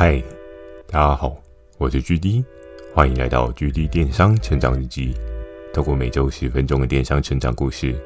[0.00, 0.22] 嗨，
[0.92, 1.36] 大家好，
[1.76, 2.44] 我是 GD，
[2.94, 5.12] 欢迎来到 GD 电商成长日记。
[5.74, 8.00] 透过每周十分钟的电商成长故事，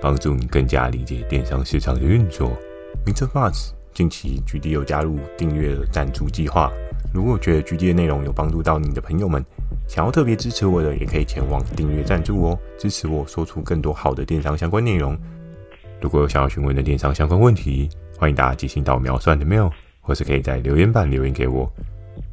[0.00, 2.50] 帮助你更加理解电商市场的运作。
[3.04, 3.28] Mr.
[3.28, 6.72] Buzz，近期 GD 有加入订阅赞助计划。
[7.12, 9.44] 如果觉得 GD 的内容有帮助到你的朋友们，
[9.86, 15.14] 想要特别支持我的，也可以前往订阅赞助哦，支持我说出更多好的电商相关内容。
[16.00, 19.70] 如果有想要询问的电商相关问题，欢迎大家寄信到秒算的 mail，
[20.04, 21.68] 或是可以在留言板留言给我。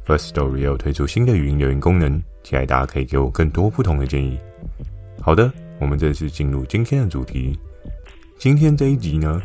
[0.06, 4.38] Firstory 有推出新的语音留言功能，期待大家可以给我更多不同的建议。
[5.20, 5.50] 好的，
[5.80, 7.58] 我们正式进入今天的主题。
[8.36, 9.40] 今天这一集呢，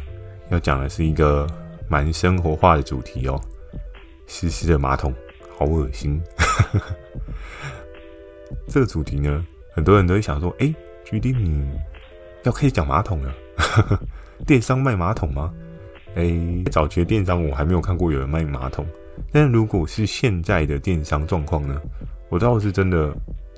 [0.50, 1.48] 要讲的是一个
[1.88, 3.40] 蛮生活化的主题哦，
[4.28, 5.14] 湿湿的马桶，
[5.58, 6.20] 好恶心。
[8.68, 10.74] 这个主题呢，很多人都会想说：“哎
[11.06, 11.66] ，GD，你
[12.44, 13.34] 要开始讲马桶了？
[14.46, 15.54] 电商卖马桶吗？”
[16.18, 16.34] 哎，
[16.72, 18.84] 早期的电商我还没有看过有人卖马桶，
[19.32, 21.80] 但如果是现在的电商状况呢，
[22.30, 23.16] 我倒是真的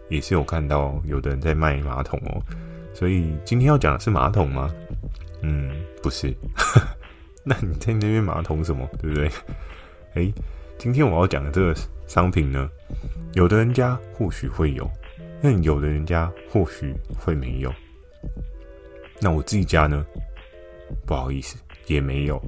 [0.09, 2.44] 也是有看到有的人在卖马桶哦。
[2.94, 4.69] 所以今天要讲的是马桶吗？
[5.42, 5.72] 嗯，
[6.03, 6.36] 不是。
[7.45, 8.86] 那你在那边马桶什么？
[9.02, 9.31] 对不对？
[10.16, 10.34] 哎，
[10.78, 11.73] 今天我要讲的这个
[12.08, 12.69] 商品呢，
[13.36, 14.86] 有的人家或许会有，
[15.41, 17.73] 但有的人家或许会没有。
[19.22, 20.06] 那我自己家呢，
[21.06, 21.58] 不好意思，
[21.90, 22.42] 也没有。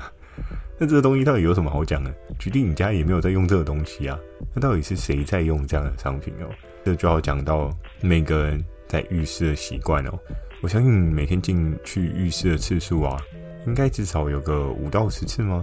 [0.78, 2.10] 那这个东西到底有什么好讲的？
[2.38, 4.18] 决定你家也没有在用这个东西啊？
[4.54, 6.48] 那到底是谁在用这样的商品哦？
[6.82, 10.18] 这就要讲到每个人在浴室的习惯哦。
[10.62, 13.20] 我相信你每天进去浴室的次数啊，
[13.66, 15.62] 应该至少有个五到十次吗？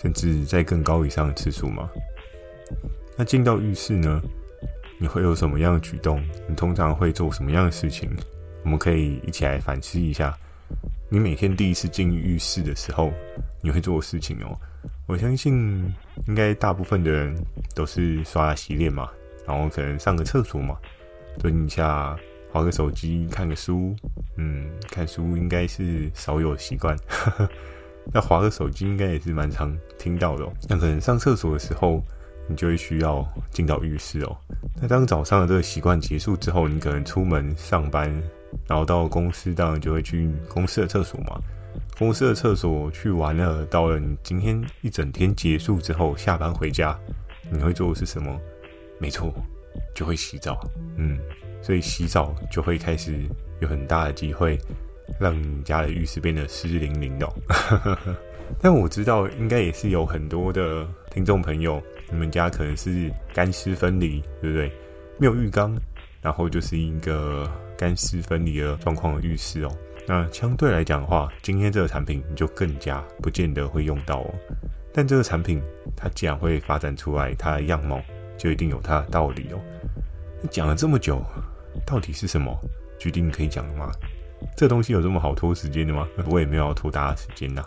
[0.00, 1.90] 甚至在更高以上的次数吗？
[3.16, 4.22] 那进到浴室呢，
[4.98, 6.22] 你会有什么样的举动？
[6.48, 8.08] 你通常会做什么样的事情？
[8.62, 10.36] 我们可以一起来反思一下。
[11.08, 13.12] 你每天第一次进浴室的时候，
[13.62, 14.58] 你会做事情哦。
[15.06, 15.94] 我相信
[16.26, 17.36] 应该大部分的人
[17.76, 19.08] 都是刷牙洗脸嘛，
[19.46, 20.76] 然后可能上个厕所嘛，
[21.38, 22.16] 蹲一下，
[22.50, 23.94] 滑个手机，看个书。
[24.36, 26.96] 嗯，看书应该是少有习惯。
[28.12, 30.52] 那滑个手机应该也是蛮常听到的哦。
[30.68, 32.02] 那可能上厕所的时候，
[32.48, 34.36] 你就会需要进到浴室哦。
[34.80, 38.12] 那当早上的这个习惯结束之后，你可能出门上班。
[38.68, 41.40] 然后到公司，当然就会去公司的厕所嘛。
[41.98, 46.98] 公司的厕所去完了，到了你今天一整天结束之后，下班回家，
[47.50, 48.38] 你会做的是什么？
[48.98, 49.32] 没错，
[49.94, 50.58] 就会洗澡。
[50.96, 51.18] 嗯，
[51.62, 53.14] 所以洗澡就会开始
[53.60, 54.58] 有很大的机会，
[55.20, 57.30] 让你家的浴室变得湿淋淋的。
[58.60, 64.72] 但我知道，应该也是有很多的听众朋友，你们家可能是干湿分离，对不对？
[65.18, 65.76] 没有浴缸，
[66.22, 67.50] 然后就是一个。
[67.76, 69.70] 干湿分离的状况的浴室哦，
[70.06, 74.34] 那相对来讲的话，今天这个产品你就更加不见得会用到哦。
[74.92, 75.62] 但这个产品
[75.94, 78.00] 它既然会发展出来，它的样貌
[78.38, 79.60] 就一定有它的道理哦。
[80.50, 81.22] 讲了这么久，
[81.86, 82.56] 到底是什么？
[82.98, 83.92] 决定可以讲了吗？
[84.56, 86.08] 这东西有这么好拖时间的吗？
[86.26, 87.62] 我也没有要拖大家时间呐。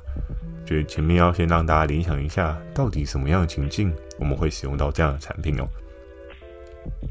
[0.66, 5.68] 觉得前面要先让大家联想一下，到底什么样的情境我们会使用到这样的产品哦。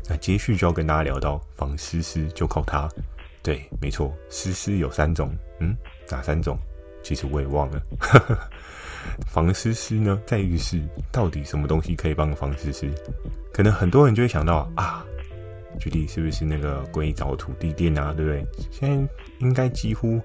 [0.06, 2.88] 那接续就要跟大家聊到防湿湿，就靠它。
[3.42, 5.74] 对，没错，湿湿有三种，嗯，
[6.10, 6.58] 哪三种？
[7.02, 7.82] 其实我也忘了。
[9.26, 12.90] 防湿湿呢，在浴室到底什么东西可以帮防湿湿？
[13.52, 15.04] 可能很多人就会想到啊，
[15.78, 18.12] 具体是不是那个硅藻土地垫啊？
[18.12, 18.46] 对不对？
[18.70, 20.20] 现在应该几乎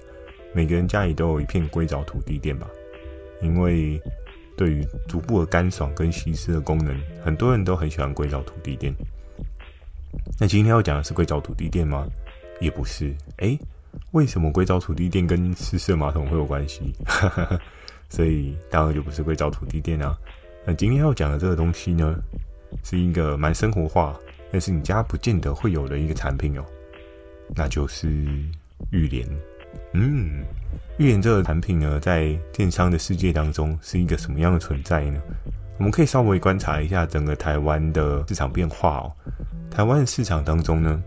[0.54, 2.68] 每个人家里都有一片硅藻土地垫吧？
[3.42, 4.02] 因为
[4.58, 8.94] 对于足部的干爽跟吸湿的功能，很多人都很喜欢硅藻土地垫。
[10.40, 12.06] 那今天要讲的是硅藻土地垫吗？
[12.60, 13.10] 也不是。
[13.38, 13.60] 哎、欸，
[14.12, 16.94] 为什么硅藻土地垫跟湿式马桶会有关系？
[18.10, 20.18] 所以当然就不是硅藻土地垫啊。
[20.66, 22.16] 那今天要讲的这个东西呢，
[22.84, 24.16] 是一个蛮生活化，
[24.52, 26.66] 但是你家不见得会有的一个产品哦。
[27.56, 28.08] 那就是
[28.92, 29.28] 浴帘。
[29.94, 30.44] 嗯，
[30.98, 35.22] 浴帘这个产品呢，在电商的世界当中是一个什么样的存在呢？
[35.84, 39.12] 我们可以稍微观察一下整个台湾的市场变化哦。
[39.70, 41.04] 台湾的市场当中呢，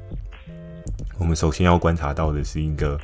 [1.17, 3.01] 我们首先要观察到的是一个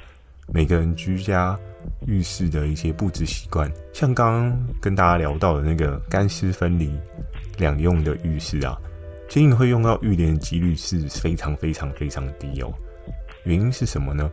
[0.53, 1.59] 每个人居家
[2.07, 3.73] 浴室的一些布置习惯。
[3.95, 6.93] 像刚刚跟大家聊到的那个干湿分离
[7.57, 8.79] 两用的浴室啊，
[9.31, 12.71] 其实你会用到浴帘的几率是非常非常非常低哦。
[13.45, 14.31] 原因是什么呢？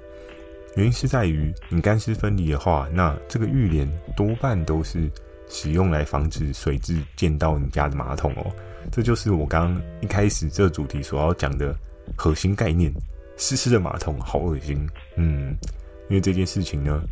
[0.76, 5.10] 原因是在于你干湿分离的话，那这个浴帘多半都是
[5.50, 8.46] 使用来防止水渍溅到你家的马桶哦。
[8.90, 11.76] 这就是我刚刚一开始这主题所要讲的
[12.16, 12.92] 核心概念：
[13.36, 14.88] 湿湿的马桶好恶心。
[15.18, 15.56] 嗯，
[16.08, 17.04] 因为这件事情呢，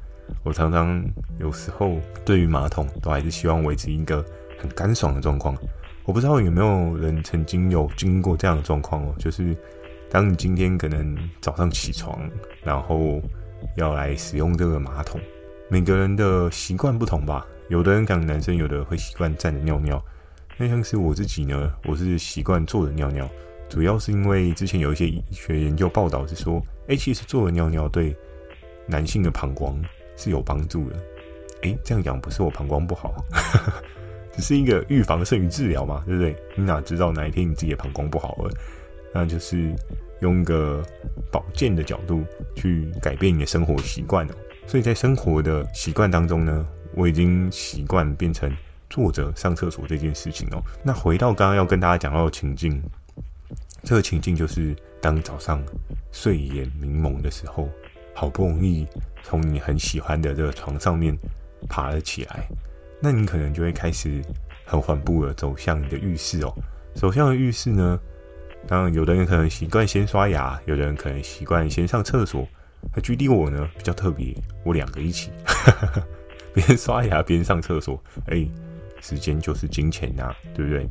[0.44, 1.04] 我常常
[1.40, 4.24] 有时候对于马桶都还是希望维持一个
[4.58, 5.56] 很干爽的状况。
[6.06, 9.56] 我不知道有没有人曾经有经过这样的状况哦，就是
[10.10, 12.18] 当你今天可能早上起床，
[12.64, 13.22] 然后
[13.76, 15.20] 要来使用这个马桶，
[15.70, 17.46] 每个人的习惯不同吧。
[17.70, 20.04] 有的人讲男生，有的会习惯站着尿尿。
[20.58, 23.30] 那像是我自己呢，我是习惯坐着尿尿，
[23.70, 28.16] 主要是因为之前有一些医学研究报道是说，哎，其实坐着尿尿对
[28.88, 29.80] 男性的膀胱
[30.16, 30.96] 是有帮助的。
[31.64, 33.14] 哎，这样讲不是我膀胱不好。
[34.32, 36.36] 只是一个预防胜于治疗嘛，对不对？
[36.56, 38.52] 你哪知道哪一天你自己的膀胱不好了？
[39.14, 39.74] 那就是
[40.22, 40.84] 用一个
[41.32, 42.24] 保健的角度
[42.56, 44.32] 去改变你的生活习惯哦。
[44.68, 48.52] 所以在生活的习惯当中呢，我已经习惯变成
[48.90, 50.60] 坐着上厕所这件事情哦。
[50.84, 52.82] 那回到刚刚要跟大家讲到的情境，
[53.84, 55.64] 这个情境就是当早上
[56.12, 57.70] 睡眼迷蒙的时候，
[58.16, 58.88] 好不容易
[59.22, 61.16] 从你很喜欢的这个床上面
[61.70, 62.48] 爬了起来。
[63.00, 64.20] 那你可能就会开始
[64.66, 66.52] 很缓步的走向你的浴室哦。
[66.96, 68.00] 走向浴室呢，
[68.68, 72.48] 当然有的人可能习惯先刷牙，有的人可能习惯先上厕所。
[72.96, 75.30] 那距离我呢比较特别，我两个一起，
[76.58, 78.02] 边刷牙边上厕所。
[78.28, 78.48] 哎，
[79.02, 80.88] 时间就是金钱呐，对不对？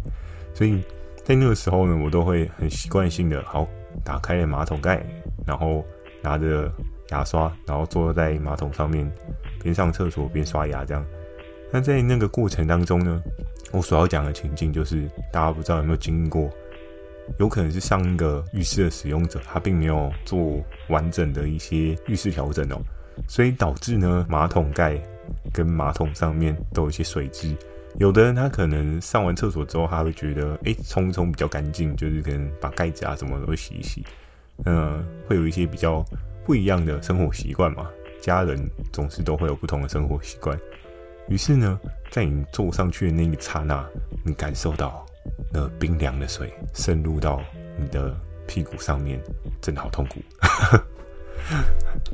[0.54, 0.80] 所以
[1.24, 3.66] 在那个时候呢，我都会很习惯性的，好，
[4.04, 5.04] 打开了马桶盖，
[5.44, 5.84] 然后
[6.22, 6.72] 拿着
[7.10, 9.10] 牙刷，然后坐在马桶上面，
[9.60, 11.04] 边上厕所边刷牙，这样。
[11.72, 13.20] 那在那个过程当中呢，
[13.72, 16.48] 我所要讲的情境就是，大家不知道有没有经历过，
[17.38, 22.80] 有可能是上一个浴室的使用者，他并没有做完整的一些浴室调整哦，
[23.28, 24.96] 所以导致呢，马桶盖
[25.52, 27.54] 跟马桶上面都有一些水渍。
[27.98, 34.04] 有的人他可能上完厕所之后，他会觉得，哎，冲一冲比较干净，就是可能把盖子啊什么都会洗一洗，
[34.66, 36.04] 嗯，会有一些比较
[36.44, 37.88] 不一样的生活习惯嘛。
[38.20, 38.58] 家人
[38.92, 40.58] 总是都会有不同的生活习惯。
[41.28, 41.80] 于是呢，
[42.10, 43.88] 在你坐上去的那一刹那，
[44.24, 45.06] 你感受到
[45.52, 47.40] 那冰凉的水渗入到
[47.78, 48.14] 你的
[48.46, 49.18] 屁股上面，
[49.62, 50.20] 真的好痛苦。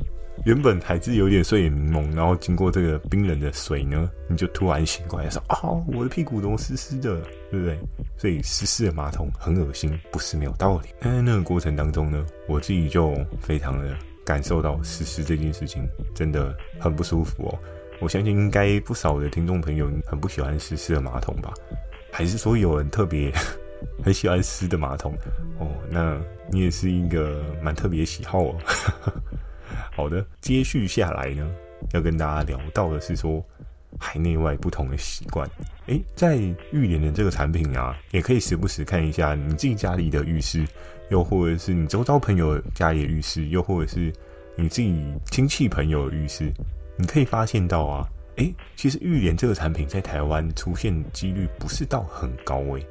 [0.45, 7.21] 原本还是有点睡眼迷蒙，然后经过这个冰冷的水呢，你就突然醒过来说：“、哦，我的屁股都湿湿的？
[7.49, 7.79] 对不对？”
[8.17, 10.89] 所以湿湿的马桶很恶心，不是没有道理。
[10.99, 13.95] 但在那个过程当中呢，我自己就非常的
[14.25, 17.59] 感受到湿湿这件事情真的很不舒服哦。
[18.01, 21.53] 我相信应该不少的听众朋友很不喜欢湿湿的马桶吧？
[22.11, 23.31] 还是说有人特别
[24.03, 25.13] 很喜欢湿的马桶？
[25.59, 26.19] 哦，那
[26.49, 28.55] 你也是一个蛮特别的喜好哦。
[29.95, 31.47] 好的，接续下来呢，
[31.93, 33.43] 要跟大家聊到的是说
[33.99, 35.47] 海内外不同的习惯。
[35.85, 36.37] 诶，在
[36.71, 40.65] 浴帘的这个产品啊，也可以时不时看一下你自己家里的浴室，
[41.09, 44.11] 又或者是你周遭朋友家里的浴室，又或者是
[44.55, 46.51] 你自己亲戚朋友的浴室。
[46.97, 52.83] 你可以发现到啊，诶，其实浴帘这个产品在台湾出现几率不是到很高诶，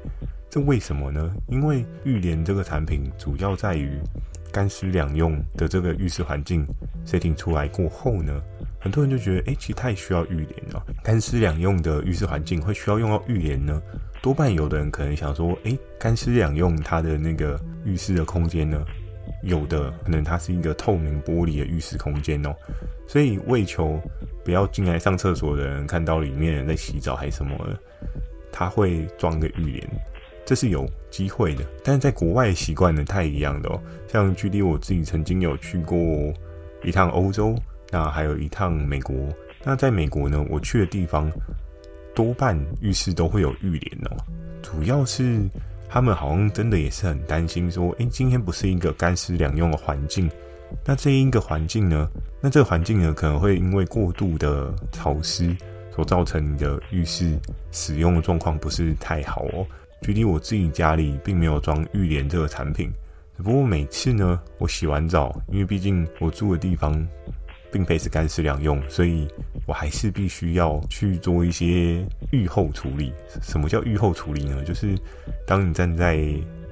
[0.49, 1.35] 这为什么呢？
[1.49, 3.99] 因为浴帘这个产品主要在于
[4.53, 6.63] 干湿两用的这个浴室环境
[7.05, 8.39] 设定出来过后呢，
[8.79, 10.85] 很多人就觉得，诶，其实太需要浴帘了。
[11.03, 13.81] 干湿两用的浴室环境会需要用到浴帘呢？
[14.21, 18.85] 多半有的人可能想说，诶，干湿两用它的那个浴室的空间呢？
[19.41, 22.53] 有的可能它是一个透明玻璃的浴室空间哦，
[23.07, 23.99] 所以为求
[24.45, 27.77] 不要进来上厕所的人看到里面人在洗澡还是什么的，
[28.51, 29.89] 他会装个浴帘，
[30.45, 31.63] 这是有机会的。
[31.83, 33.79] 但是在国外习惯呢，太一样的哦。
[34.07, 35.97] 像距离我自己曾经有去过
[36.83, 37.55] 一趟欧洲，
[37.91, 39.15] 那还有一趟美国。
[39.63, 41.31] 那在美国呢，我去的地方
[42.15, 44.17] 多半浴室都会有浴帘哦，
[44.63, 45.39] 主要是。
[45.89, 50.27] 他们好像真的也是很担心，说，诶，今天不是一个干湿两用的环境，
[50.83, 52.09] 那这一个环境呢？
[52.41, 55.55] 那这个环境呢，可能会因为过度的潮湿
[55.95, 57.37] 所造成你的浴室
[57.71, 59.63] 使用的状况不是太好哦。
[60.03, 62.91] 距离我自己家里并没有装浴帘这个产品，
[63.35, 67.07] 只不过每次呢，我洗完澡，因为毕竟我住的地方。
[67.71, 69.27] 并非是干湿两用，所以
[69.65, 73.11] 我还是必须要去做一些浴后处理。
[73.41, 74.63] 什么叫浴后处理呢？
[74.63, 74.95] 就是
[75.47, 76.17] 当你站在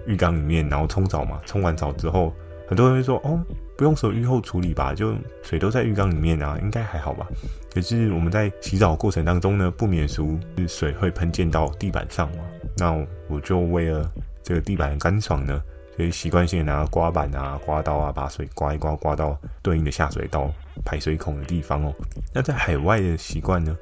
[0.06, 2.32] 浴缸里面，然后冲澡嘛，冲完澡之后，
[2.68, 3.44] 很多人会说：“哦，
[3.76, 7.28] 不用说浴后处理吧，就水都在浴缸里面啊，应该还好吧？”
[7.74, 12.44] 可是我们在洗澡过程当中呢，不免俗水会喷溅到地板上嘛。
[12.82, 14.12] 那我就为了
[14.42, 15.62] 这个地板干爽呢，
[15.96, 20.52] 所以习惯性拿刮板啊、刮刀啊，把水刮一刮，刮到对应的下水道。
[20.84, 21.94] 排水孔的地方哦，
[22.34, 23.78] 那在海外的习惯呢？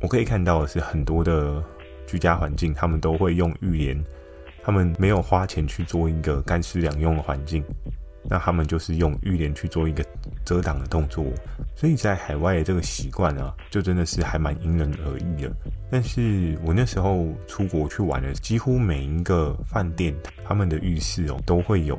[0.00, 1.62] 我可以看到的是很多的
[2.06, 4.02] 居家环境，他们都会用浴帘，
[4.62, 7.62] 他们没有花钱去做一个干湿两用的环境，
[8.28, 10.04] 那他们就是用浴帘去做一个
[10.44, 11.24] 遮挡的动作，
[11.76, 15.52] 所以在海外的这个习惯啊，就真的是还蛮因人而异的。
[15.90, 20.14] 但是我那时候出国去玩的，几乎每一个饭店
[20.44, 21.98] 他们的浴室哦都会有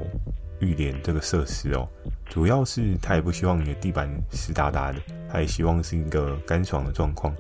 [0.60, 1.88] 浴帘这个设施哦，
[2.28, 5.00] 主要是他也不希望你的地板湿哒哒的，
[5.32, 7.34] 他也希望是一个干爽的状况。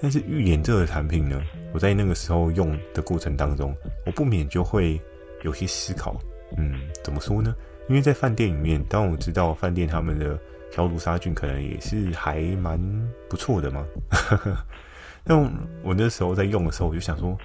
[0.00, 1.40] 但是浴帘这个产品呢，
[1.72, 3.74] 我在那个时候用的过程当中，
[4.06, 5.00] 我不免就会
[5.42, 6.16] 有些思考。
[6.56, 7.54] 嗯，怎么说呢？
[7.88, 10.38] 因为在饭店里面，当我知道饭店他们的
[10.70, 12.78] 消毒杀菌可能也是还蛮
[13.28, 13.86] 不错的嘛。
[15.24, 15.36] 那
[15.82, 17.36] 我那时候在用的时候，我就想说，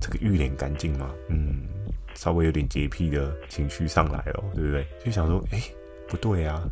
[0.00, 1.12] 这个浴帘干净吗？
[1.28, 1.62] 嗯，
[2.14, 4.86] 稍微有点洁癖的情绪上来了，对不对？
[5.04, 5.60] 就想说，哎，
[6.08, 6.62] 不对啊，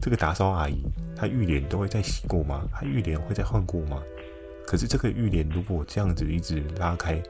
[0.00, 0.84] 这个打扫阿姨
[1.16, 2.66] 她浴帘都会再洗过吗？
[2.72, 4.02] 她浴帘会再换过吗？
[4.66, 7.22] 可是这个浴帘如果这样子一直拉开，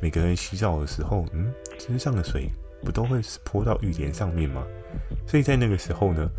[0.00, 2.48] 每个人洗澡的时候，嗯，身上的水。
[2.84, 4.64] 不都会泼到浴帘上面吗？
[5.26, 6.30] 所以在那个时候呢，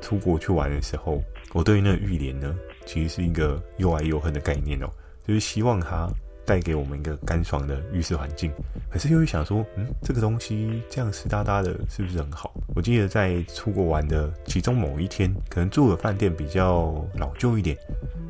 [0.00, 4.88] 出国去玩的时候，我对那个浴帘呢，其实是一个又爱又恨的概念哦，
[5.26, 6.08] 就是希望它
[6.44, 8.52] 带给我们一个干爽的浴室环境，
[8.90, 12.52] 可是又会想说，嗯，这个东西这样湿哒哒的，是不是很好？
[12.74, 17.76] 我记得在出国玩的其中某一天，可能住的饭店比较老旧一点，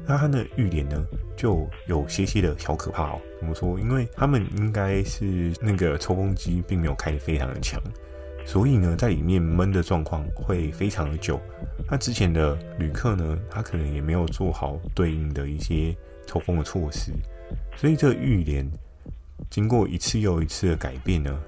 [0.07, 1.05] 那它的浴帘呢，
[1.37, 3.21] 就有些些的小可怕哦。
[3.41, 3.79] 怎么说？
[3.79, 7.83] 因为他们应该是那个抽风机并没有开得非常的强，
[8.47, 11.41] 所以呢，在里面闷的状况会非常的久。
[11.91, 15.95] 那之前的旅客呢，他可能也没有做好对应的一些
[16.27, 17.13] 抽风的措施，
[17.77, 18.69] 所以这个浴帘
[19.51, 21.39] 经过一次又一次的改变呢，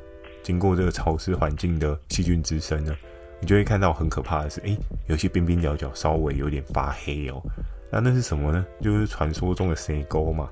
[0.43, 2.97] 经过这个潮湿环境的细菌滋生呢，
[3.41, 7.43] 你就会看到很可怕的是，诶，有些边边角角稍微有点发黑哦。
[7.91, 8.67] 那那是什么呢？
[8.81, 10.51] 就是传说中的水沟嘛。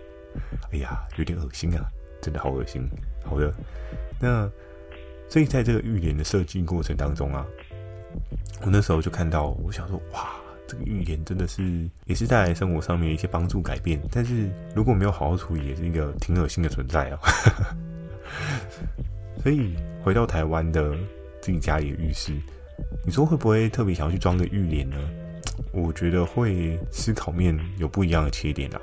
[0.72, 1.86] 哎呀，有点恶心啊，
[2.20, 2.82] 真的好恶心。
[3.24, 3.54] 好的，
[4.20, 4.50] 那
[5.28, 7.46] 所以在这个浴帘的设计过程当中啊，
[8.62, 10.34] 我那时候就看到，我想说，哇，
[10.74, 17.18] 这个浴帘真的是也是带来生活上面一些帮助改变，但是如果没有好好处理，也是一个挺恶心的存在哦。
[19.40, 20.96] 所以回到台湾的
[21.40, 22.32] 自己家里的浴室，
[23.04, 24.96] 你说会不会特别想要去装个浴帘呢？
[25.72, 28.80] 我觉得会思考面有不一样的切点啦，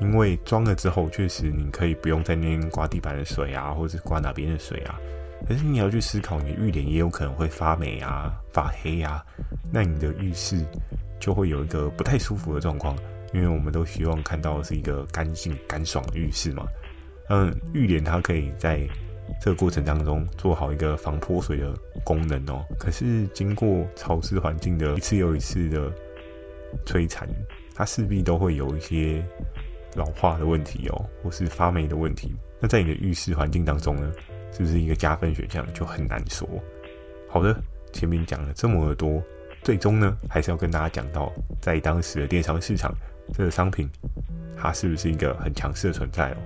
[0.00, 5.00] 因为装了之后，确实你可以不用在那边刮地板的水啊，或者是刮哪边的水啊。
[5.46, 9.24] 可是你要去思考，你的浴帘也有可能会发霉啊、发黑啊，
[9.72, 10.64] 那你的浴室
[11.20, 12.96] 就会有一个不太舒服的状况。
[13.32, 16.68] 因为我们都希望看到的是一个干净、干爽的浴室嘛。
[17.28, 18.86] 嗯，浴帘它可以在
[19.40, 21.74] 这个过程当中做好一个防泼水的
[22.04, 22.64] 功能哦。
[22.78, 25.92] 可是经过潮湿环境的一次又一次的
[26.86, 27.28] 摧残，
[27.74, 29.20] 它势必都会有一些
[29.96, 32.32] 老化的问题哦，或是发霉的问题。
[32.60, 34.12] 那在你的浴室环境当中呢，
[34.54, 36.48] 是不是一个加分选项就很难说。
[37.28, 37.54] 好的，
[37.92, 39.22] 前面讲了这么多，
[39.62, 41.30] 最终呢，还是要跟大家讲到，
[41.60, 42.94] 在当时的电商市场，
[43.34, 43.90] 这个商品
[44.56, 46.36] 它是不是一个很强势的存在哦？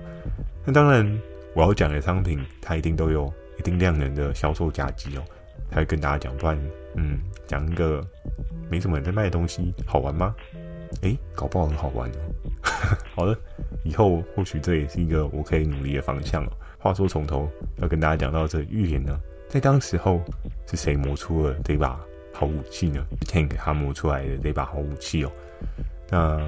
[0.65, 1.21] 那当然，
[1.53, 5.23] 我要讲的商品，它一定都有一定量能的销售价值哦。
[5.71, 6.59] 才会跟大家讲，不然，
[6.95, 8.03] 嗯，讲一个
[8.71, 10.35] 没什么人在卖的东西，好玩吗？
[11.01, 12.15] 诶，搞不好很好玩哦。
[13.13, 13.37] 好的，
[13.83, 16.49] 以后或许这也是一个我可以努力的方向哦。
[16.77, 20.21] 话说从头要跟大家讲到这预言呢，在当时候
[20.65, 21.99] 是谁磨出了这把
[22.33, 25.31] 好武器呢？Tank 他磨出来的这把好武器哦。
[26.09, 26.45] 那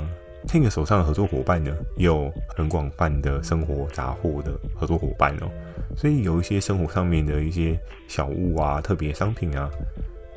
[0.48, 5.50] Tank 手上的合作伙伴呢，也有很广泛的生活杂货的合作伙伴哦。
[5.98, 9.70] 所以有一些生活上面的一些小物啊、特别商品啊，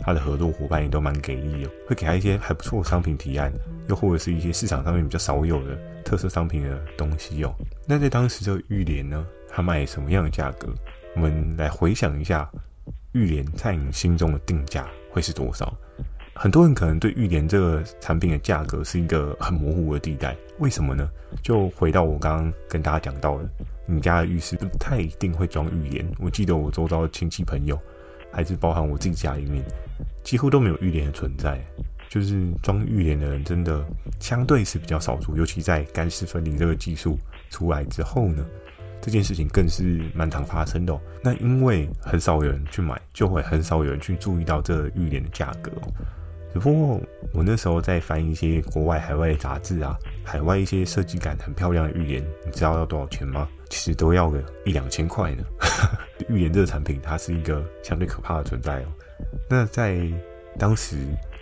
[0.00, 3.52] 他的合作伙伴也都蛮给力哦，会给他一些还不错的商品提案，
[3.88, 7.54] 又或者是一些市场上面比较少有的特色商品的东西哦。
[7.86, 10.68] 那在当时这个浴帘呢，它卖什么样的价格？
[11.16, 12.50] 我们来回想一下，
[13.12, 15.72] 浴帘在你心中的定价会是多少？
[16.36, 21.08] 很多人可能对浴帘这个产品的价格是一个很模糊的地带，为什么呢？
[21.42, 23.48] 就回到我刚刚跟大家讲到的。
[23.86, 26.10] 你家的浴室不太一定会装浴帘。
[26.18, 27.78] 我记得我周遭的亲戚朋友，
[28.32, 29.62] 还是包含我自己家里面，
[30.24, 31.62] 几乎都没有浴帘的存在。
[32.08, 33.84] 就是装浴帘的人真的
[34.20, 37.18] 相对是比较少数，尤其在干湿分离这个技术
[37.50, 38.44] 出来之后呢，
[39.00, 40.98] 这件事情更是蛮常发生的。
[41.22, 45.92] 那因为很少有人去买，就会很少有人去注意到这浴帘的价格哦。
[46.52, 47.00] 只不过
[47.32, 53.48] 我那时候在翻一些国外、海外的杂志啊，海外一些设计感很漂亮的浴帘，你知道要多少钱吗？
[53.68, 55.42] 其实都要个一两千块呢。
[56.30, 58.86] 浴帘这个产品，它是一个相对可怕的存在哦。
[59.50, 60.08] 那在
[60.56, 60.96] 当时，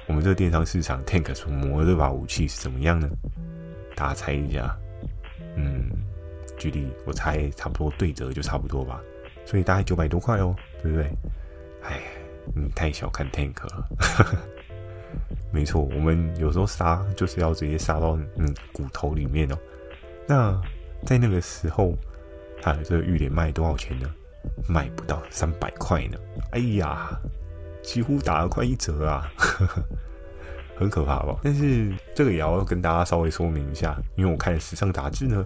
[0.06, 3.08] 我们这个电商市场，Tank 所磨这把武器是怎么样呢？
[3.94, 4.76] 大家猜一下。
[5.56, 5.90] 嗯，
[6.56, 9.00] 距离我猜差不多对折就差不多吧。
[9.44, 11.06] 所以大概九百多块哦，对不对？
[11.82, 12.00] 哎。
[12.56, 13.88] 你太小看 Tank 了。
[15.54, 19.56] 没错，我们有时候杀就是要直接杀到嗯骨头里面哦。
[20.26, 20.60] 那
[21.06, 21.96] 在那个时候，
[22.60, 24.12] 他的这个玉莲卖多少钱呢？
[24.68, 26.18] 卖不到三百块呢。
[26.50, 27.16] 哎呀，
[27.82, 29.30] 几乎打了快一折啊，
[30.76, 31.40] 很可怕吧？
[31.42, 35.44] 但是这个也要跟大家稍微说明一下，因为我看时尚杂志呢，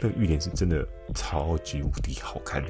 [0.00, 2.68] 那个玉莲是真的超级无敌好看的。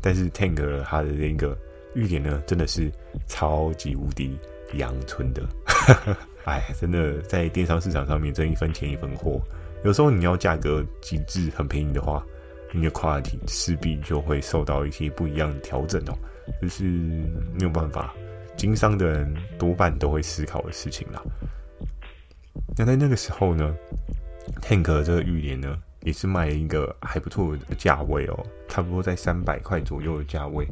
[0.00, 1.56] 但是 Tank 它的那个
[1.94, 2.90] 玉莲呢，真的是
[3.26, 4.38] 超级无敌
[4.74, 5.42] 阳春的。
[6.44, 9.40] 哎，真的在电商市场上面，挣一分钱一分货。
[9.82, 12.24] 有时候你要价格极致很便宜的话，
[12.72, 16.16] 你的 quality 势必就会受到一些不一样的调整哦。
[16.60, 18.14] 就是没有办法，
[18.56, 21.22] 经商的人多半都会思考的事情啦。
[22.76, 23.74] 那在那个时候呢
[24.62, 30.66] ，Tank 这个玉莲呢，也是卖一个还不错的价位哦，差不多在三百块左右的价位。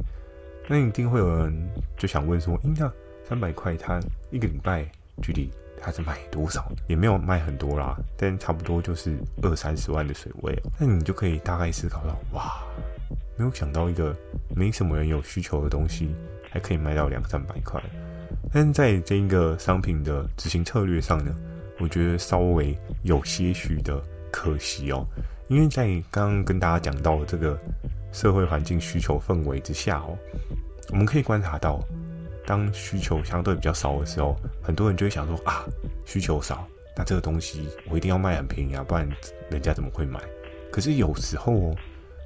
[0.67, 2.87] 那一定会有人就想问说：“应该
[3.27, 4.85] 三百块，它一个礼拜
[5.21, 5.49] 距离
[5.81, 6.71] 它是卖多少？
[6.87, 10.55] 也没有卖很多啦，但差不多就是二三十万的水位。
[10.79, 12.63] 那你就可以大概思考到：哇，
[13.35, 14.15] 没有想到一个
[14.55, 16.13] 没什么人有需求的东西，
[16.49, 17.81] 还可以卖到两三百块。
[18.51, 21.35] 但在这一个商品的执行策略上呢，
[21.79, 24.01] 我觉得稍微有些许的。
[24.31, 25.03] 可惜哦，
[25.47, 27.59] 因为在刚刚跟大家讲到这个
[28.11, 30.15] 社会环境需求氛围之下哦，
[30.91, 31.83] 我们可以观察到，
[32.45, 35.65] 当需求相对比较少的时候，很多人就会想说啊，
[36.05, 36.63] 需求少，
[36.95, 39.09] 那这个东西我一定要卖很便宜啊，不然
[39.49, 40.19] 人家怎么会买？
[40.71, 41.75] 可是有时候哦，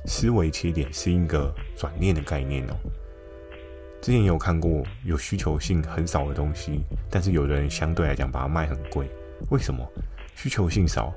[0.05, 2.75] 思维切点是一个转念的概念哦。
[4.03, 9.09] 之前也有看过有需求性很少的东西，但是有的人相对来讲把它卖很贵，
[9.49, 9.81] 为什么？
[10.35, 11.13] 需求性少。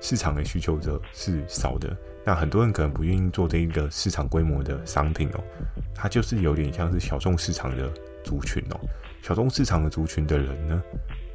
[0.00, 5.40] 市场的需求者是少的，那很多人可能不愿意做这一个市场规模的商品哦，
[5.96, 8.80] 它就是有点像是小众市场的族群哦。
[9.20, 10.80] 小众市场的族群的人呢，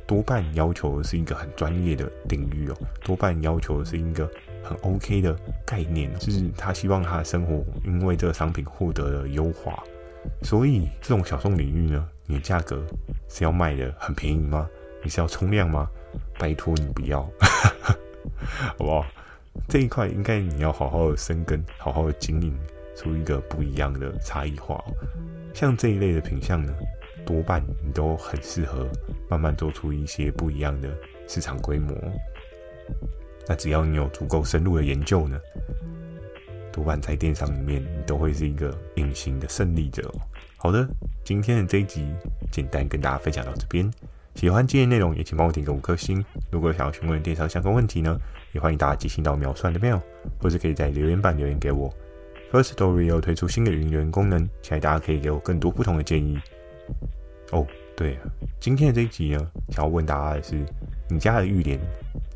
[0.06, 4.30] 多半要求的是一个很专业的领域哦，多半要求的是一个
[4.64, 9.84] 很 OK 的概念，就是他希望他的生活因为这个商品获得了优化。
[10.44, 12.86] 所以这种小众领域呢，你的价格
[13.30, 14.68] 是要卖的很便宜吗？
[15.04, 15.90] 你是要冲量吗？
[16.40, 17.22] 拜托你不要。
[18.78, 19.06] 好不好？
[19.68, 22.56] 这一块应该你要好好的生根，好好的经营
[22.96, 24.84] 出一个不一样的差异化。
[25.54, 26.74] 像这一类的品相呢，
[27.26, 28.88] 多半你都很适合
[29.30, 30.96] 慢慢做出一些不一样的
[31.28, 31.96] 市场规模。
[33.48, 35.40] 那只要你有足够深入的研究呢，
[36.78, 40.14] 多半在电商里面你都会是一个隐形的胜利者。
[40.58, 40.88] 好的，
[41.24, 42.14] 今天的这一集
[42.52, 43.92] 简单跟大家分享到这边。
[44.36, 46.24] 喜欢今天内容，也请帮我点个五颗星。
[46.52, 48.16] 如果想要询问电商相关问题呢，
[48.52, 50.00] 也欢迎大家寄信到秒算的 mail，
[50.40, 51.92] 或者可以在留言板留言给我。
[52.52, 56.38] Firstory 又推出新的语音留言功能，期待大家可以给我更多不同的建议。
[57.52, 60.64] 哦，对了，今天的这一集呢，想要问大家的是，
[61.10, 61.80] 你家的浴帘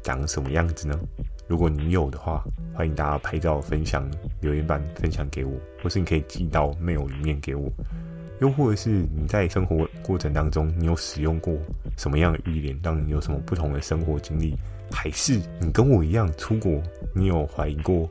[0.01, 0.99] 长什么样子呢？
[1.47, 2.43] 如果你有的话，
[2.73, 5.51] 欢迎大家拍照分享，留言板分享给我，
[5.83, 7.69] 或是你可以寄到 mail 里面给我。
[8.39, 11.55] 又或者是你在生活过程当中，你有使用过
[11.95, 14.55] 什么样的浴帘，让你有什么不同的生活经历？
[14.91, 16.81] 还是你跟我一样出国，
[17.13, 18.09] 你有怀疑过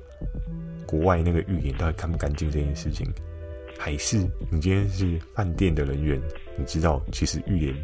[0.87, 3.07] 国外那个浴帘到底干不干净这件事情？
[3.77, 4.19] 还是
[4.51, 6.21] 你今天是饭店的人员，
[6.57, 7.75] 你知道其实浴帘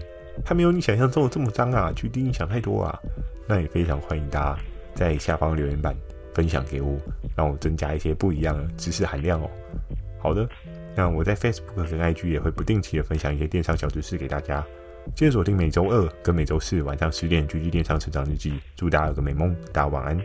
[0.44, 1.92] 它没有你想象中的这么脏啊？
[1.96, 3.00] 去第一想太多啊？
[3.48, 4.60] 那也非常欢迎大家
[4.94, 5.96] 在下方留言板
[6.36, 6.98] 分享给我，
[7.34, 9.50] 让我增加一些不一样的知识含量哦。
[10.18, 10.46] 好的。
[10.94, 14.62] 那我在 Facebook 跟 IG 也会不定期的分享一些电商小知识给大家，
[15.14, 20.18] 记得锁定每周二跟每周四晚上十点《狙击电商成长日记》，祝大家有个美梦，大家晚安。